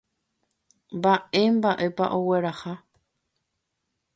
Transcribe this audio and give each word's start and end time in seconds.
Mba'emba'épa 0.95 2.05
ogueraha. 2.17 2.73